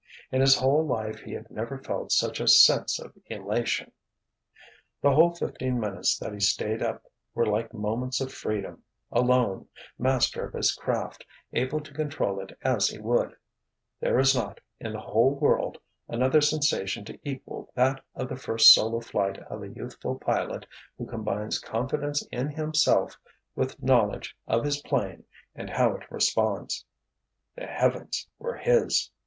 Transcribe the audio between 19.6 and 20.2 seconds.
a youthful